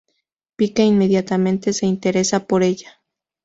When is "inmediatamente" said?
0.83-1.73